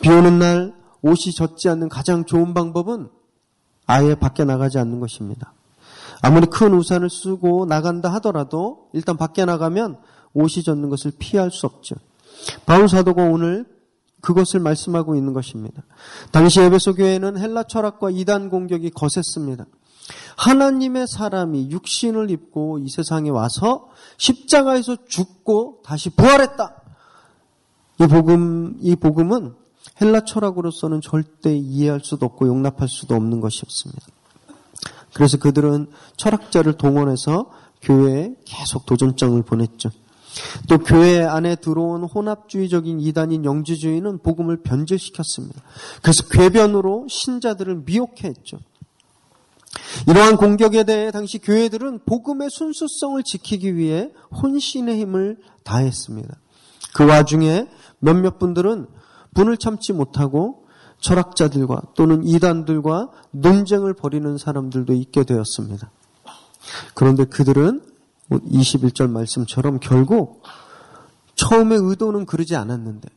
비 0.00 0.08
오는 0.10 0.38
날 0.38 0.74
옷이 1.02 1.32
젖지 1.34 1.68
않는 1.68 1.88
가장 1.88 2.24
좋은 2.24 2.54
방법은 2.54 3.08
아예 3.86 4.14
밖에 4.14 4.44
나가지 4.44 4.78
않는 4.78 5.00
것입니다. 5.00 5.52
아무리 6.22 6.46
큰 6.46 6.74
우산을 6.74 7.10
쓰고 7.10 7.66
나간다 7.66 8.12
하더라도 8.14 8.88
일단 8.92 9.16
밖에 9.16 9.44
나가면 9.44 9.98
옷이 10.34 10.62
젖는 10.64 10.88
것을 10.88 11.12
피할 11.18 11.50
수 11.50 11.66
없죠. 11.66 11.94
바울 12.66 12.88
사도가 12.88 13.22
오늘 13.22 13.66
그것을 14.20 14.60
말씀하고 14.60 15.14
있는 15.14 15.32
것입니다. 15.32 15.82
당시 16.32 16.60
에베소 16.60 16.94
교회는 16.94 17.38
헬라 17.38 17.64
철학과 17.64 18.10
이단 18.10 18.50
공격이 18.50 18.90
거셌습니다. 18.90 19.66
하나님의 20.36 21.06
사람이 21.06 21.70
육신을 21.70 22.30
입고 22.30 22.78
이 22.78 22.88
세상에 22.88 23.30
와서 23.30 23.88
십자가에서 24.18 24.96
죽고 25.08 25.82
다시 25.84 26.10
부활했다. 26.10 26.82
이 28.00 28.06
복음, 28.06 28.76
이 28.80 28.96
복음은 28.96 29.54
헬라 30.00 30.24
철학으로서는 30.24 31.00
절대 31.00 31.56
이해할 31.56 32.00
수도 32.02 32.26
없고 32.26 32.46
용납할 32.46 32.88
수도 32.88 33.14
없는 33.14 33.40
것이었습니다. 33.40 34.06
그래서 35.14 35.38
그들은 35.38 35.87
철학자를 36.16 36.74
동원해서 36.74 37.50
교회에 37.80 38.35
계속 38.44 38.85
도전장을 38.85 39.40
보냈죠. 39.42 39.90
또 40.68 40.78
교회 40.78 41.22
안에 41.24 41.56
들어온 41.56 42.04
혼합주의적인 42.04 43.00
이단인 43.00 43.46
영지주의는 43.46 44.18
복음을 44.18 44.59
변질시켰습니다. 44.59 45.62
그래서 46.02 46.28
궤변으로 46.28 47.06
신자들을 47.09 47.82
미혹해 47.87 48.24
했죠. 48.24 48.59
이러한 50.06 50.37
공격에 50.37 50.85
대해 50.85 51.11
당시 51.11 51.38
교회들은 51.38 52.00
복음의 52.04 52.50
순수성을 52.50 53.22
지키기 53.22 53.76
위해 53.76 54.11
혼신의 54.42 55.00
힘을 55.00 55.38
다했습니다. 55.64 56.37
그 56.94 57.06
와중에 57.06 57.66
몇몇 57.98 58.38
분들은 58.38 58.87
분을 59.35 59.56
참지 59.56 59.92
못하고 59.92 60.66
철학자들과 61.00 61.82
또는 61.94 62.24
이단들과 62.24 63.11
논쟁을 63.32 63.94
벌이는 63.94 64.38
사람들도 64.38 64.92
있게 64.94 65.24
되었습니다. 65.24 65.90
그런데 66.94 67.24
그들은 67.24 67.82
21절 68.30 69.11
말씀처럼 69.11 69.78
결국 69.80 70.42
처음의 71.37 71.78
의도는 71.80 72.26
그러지 72.26 72.56
않았는데 72.56 73.09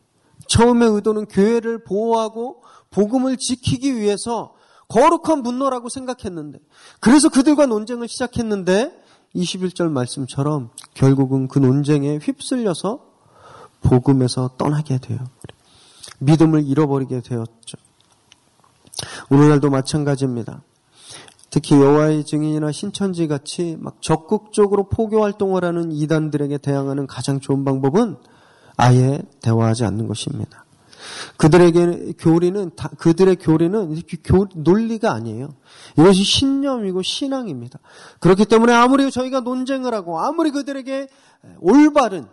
처음의 0.48 0.90
의도는 0.90 1.26
교회를 1.28 1.84
보호하고 1.84 2.64
복음을 2.92 3.38
지키기 3.38 3.96
위해서 3.96 4.56
거룩한 4.90 5.44
분노라고 5.44 5.90
생각했는데 5.90 6.60
그래서 7.00 7.30
그들과 7.30 7.66
논쟁을 7.66 8.08
시작했는데 8.08 8.92
21절 9.36 9.90
말씀처럼 9.92 10.72
결국은 10.96 11.48
그 11.48 11.60
논쟁에 11.60 12.18
휩쓸려서 12.18 13.09
복음에서 13.82 14.52
떠나게 14.58 14.98
돼요. 15.00 15.20
믿음을 16.20 16.66
잃어버리게 16.68 17.22
되었죠. 17.22 17.78
오늘날도 19.30 19.70
마찬가지입니다. 19.70 20.64
특히 21.50 21.76
여호와의 21.76 22.26
증인이나 22.26 22.72
신천지 22.72 23.28
같이 23.28 23.76
막 23.80 24.02
적극적으로 24.02 24.88
포교 24.88 25.24
활동을 25.24 25.64
하는 25.66 25.92
이단들에게 25.92 26.60
대항하는 26.60 27.08
가장 27.08 27.40
좋은 27.40 27.66
방법은 27.66 28.18
아예 28.78 29.22
대화하지 29.42 29.86
않는 29.86 30.08
것입니다. 30.08 30.66
그들에게 31.38 32.14
교리는 32.20 32.72
그들의 32.98 33.38
교리는 33.38 33.96
교, 34.24 34.48
논리가 34.54 35.12
아니에요. 35.12 35.56
이것이 35.98 36.24
신념이고 36.24 37.02
신앙입니다. 37.02 37.80
그렇기 38.20 38.46
때문에 38.46 38.74
아무리 38.74 39.10
저희가 39.10 39.40
논쟁을 39.40 39.94
하고 39.94 40.20
아무리 40.20 40.52
그들에게 40.52 41.08
올바른 41.60 42.28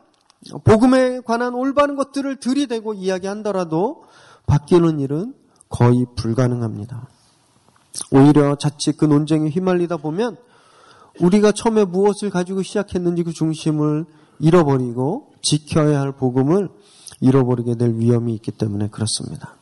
복음에 0.64 1.20
관한 1.20 1.54
올바른 1.54 1.96
것들을 1.96 2.36
들이대고 2.36 2.94
이야기한다라도 2.94 4.04
바뀌는 4.46 5.00
일은 5.00 5.34
거의 5.68 6.06
불가능합니다. 6.16 7.08
오히려 8.12 8.56
자칫 8.56 8.96
그 8.96 9.04
논쟁에 9.04 9.48
휘말리다 9.48 9.96
보면 9.96 10.36
우리가 11.20 11.52
처음에 11.52 11.84
무엇을 11.84 12.30
가지고 12.30 12.62
시작했는지 12.62 13.22
그 13.22 13.32
중심을 13.32 14.04
잃어버리고 14.38 15.32
지켜야 15.42 16.00
할 16.00 16.12
복음을 16.12 16.68
잃어버리게 17.20 17.76
될 17.76 17.94
위험이 17.94 18.34
있기 18.34 18.52
때문에 18.52 18.88
그렇습니다. 18.88 19.56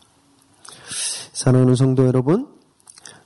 사랑하는 1.32 1.76
성도 1.76 2.06
여러분, 2.06 2.48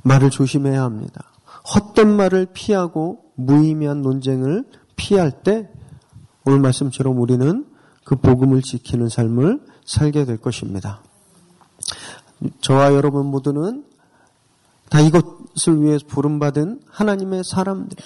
말을 0.03 0.31
조심해야 0.31 0.83
합니다. 0.83 1.33
헛된 1.75 2.15
말을 2.15 2.49
피하고 2.53 3.25
무의미한 3.35 4.03
논쟁을 4.03 4.65
피할 4.97 5.43
때 5.43 5.69
오늘 6.49 6.61
말씀처럼 6.61 7.19
우리는 7.21 7.67
그 8.05 8.17
복음을 8.17 8.63
지키는 8.63 9.11
삶을 9.11 9.61
살게 9.85 10.25
될 10.25 10.39
것입니다. 10.39 11.03
저와 12.63 12.95
여러분 12.95 13.27
모두는 13.27 13.85
다 14.89 14.99
이것을 14.99 15.83
위해 15.83 15.99
부름받은 16.09 16.81
하나님의 16.87 17.45
사람들. 17.45 17.99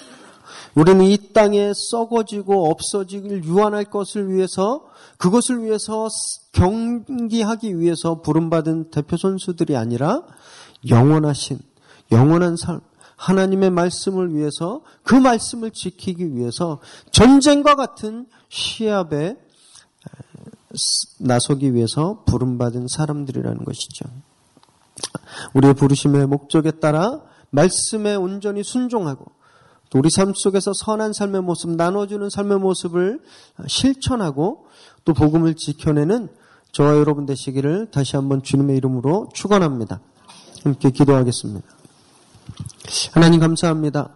우리는 0.75 1.05
이 1.05 1.31
땅에 1.31 1.71
썩어지고 1.73 2.69
없어지길 2.69 3.45
유한할 3.45 3.85
것을 3.85 4.29
위해서 4.29 4.89
그것을 5.17 5.63
위해서 5.63 6.09
경기하기 6.51 7.79
위해서 7.79 8.19
부름받은 8.19 8.91
대표 8.91 9.15
선수들이 9.15 9.77
아니라 9.77 10.21
영원하신 10.89 11.59
영원한 12.11 12.57
삶 12.57 12.81
하나님의 13.15 13.69
말씀을 13.69 14.33
위해서 14.35 14.81
그 15.03 15.15
말씀을 15.15 15.71
지키기 15.71 16.35
위해서 16.35 16.79
전쟁과 17.11 17.75
같은 17.75 18.27
시합에 18.49 19.37
나서기 21.19 21.73
위해서 21.73 22.23
부름받은 22.25 22.87
사람들이라는 22.87 23.63
것이죠. 23.63 24.05
우리의 25.53 25.73
부르심의 25.73 26.27
목적에 26.27 26.71
따라 26.71 27.21
말씀에 27.51 28.15
온전히 28.15 28.63
순종하고 28.63 29.25
또 29.89 29.99
우리 29.99 30.09
삶 30.09 30.33
속에서 30.33 30.71
선한 30.73 31.13
삶의 31.13 31.43
모습, 31.43 31.69
나눠주는 31.69 32.27
삶의 32.29 32.59
모습을 32.59 33.19
실천하고 33.67 34.65
또 35.05 35.13
복음을 35.13 35.53
지켜내는 35.53 36.29
저와 36.71 36.97
여러분 36.97 37.27
되시기를 37.27 37.91
다시 37.91 38.15
한번 38.15 38.41
주님의 38.41 38.75
이름으로 38.77 39.29
축원합니다. 39.33 39.99
함께 40.63 40.89
기도하겠습니다. 40.89 41.82
하나님 43.13 43.39
감사합니다. 43.39 44.15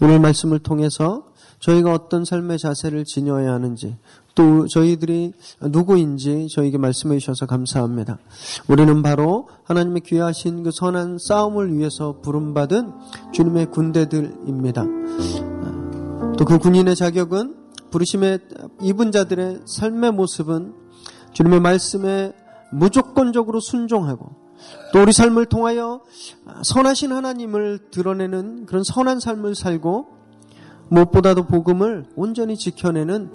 오늘 0.00 0.20
말씀을 0.20 0.58
통해서 0.58 1.26
저희가 1.60 1.92
어떤 1.92 2.24
삶의 2.24 2.58
자세를 2.58 3.04
지녀야 3.04 3.52
하는지 3.52 3.96
또 4.34 4.66
저희들이 4.66 5.32
누구인지 5.60 6.48
저에게 6.50 6.78
말씀해 6.78 7.18
주셔서 7.18 7.46
감사합니다. 7.46 8.18
우리는 8.66 9.02
바로 9.02 9.48
하나님의 9.64 10.02
귀하신 10.06 10.62
그 10.62 10.70
선한 10.72 11.18
싸움을 11.20 11.76
위해서 11.76 12.20
부름받은 12.20 12.92
주님의 13.32 13.66
군대들입니다. 13.66 14.84
또 16.36 16.44
그 16.44 16.58
군인의 16.58 16.96
자격은 16.96 17.54
부르심에 17.90 18.38
입은 18.80 19.12
자들의 19.12 19.60
삶의 19.66 20.12
모습은 20.12 20.74
주님의 21.34 21.60
말씀에 21.60 22.32
무조건적으로 22.72 23.60
순종하고 23.60 24.41
또 24.92 25.02
우리 25.02 25.12
삶을 25.12 25.46
통하여 25.46 26.00
선하신 26.64 27.12
하나님을 27.12 27.90
드러내는 27.90 28.66
그런 28.66 28.82
선한 28.84 29.20
삶을 29.20 29.54
살고 29.54 30.22
무엇보다도 30.88 31.46
복음을 31.46 32.04
온전히 32.16 32.56
지켜내는 32.56 33.32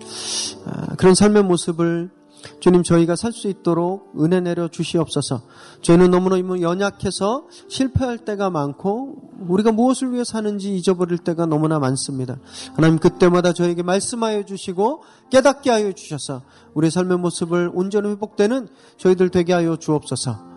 아, 0.66 0.96
그런 0.96 1.16
삶의 1.16 1.44
모습을 1.44 2.12
주님 2.60 2.84
저희가 2.84 3.16
살 3.16 3.32
수 3.32 3.48
있도록 3.48 4.14
은혜 4.20 4.40
내려 4.40 4.68
주시옵소서. 4.68 5.42
저희는 5.82 6.12
너무나 6.12 6.38
연약해서 6.40 7.48
실패할 7.68 8.20
때가 8.20 8.50
많고 8.50 9.32
우리가 9.48 9.72
무엇을 9.72 10.14
위해 10.14 10.24
사는지 10.24 10.76
잊어버릴 10.76 11.20
때가 11.20 11.46
너무나 11.46 11.80
많습니다. 11.80 12.38
하나님 12.76 13.00
그때마다 13.00 13.54
저에게 13.54 13.84
말씀하여 13.84 14.46
주시고 14.46 15.04
깨닫게 15.30 15.70
하여 15.70 15.92
주셔서 15.92 16.44
우리 16.74 16.90
삶의 16.90 17.18
모습을 17.20 17.72
온전히 17.74 18.10
회복되는 18.10 18.68
저희들 18.98 19.30
되게 19.30 19.54
하여 19.54 19.76
주옵소서. 19.78 20.57